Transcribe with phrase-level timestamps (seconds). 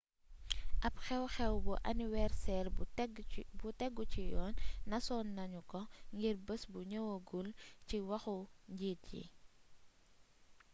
[0.87, 2.65] ab xew xew bu aniwerseer
[3.65, 4.53] bu tegu ci yoon
[4.89, 5.81] nasoon nanu ko
[6.15, 7.47] ngir bes bu ñëwëgul
[7.87, 8.37] ci waxu
[8.73, 9.23] njiit yi